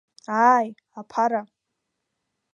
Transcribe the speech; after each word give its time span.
Ааи, 0.49 0.67
аԥара! 0.99 1.41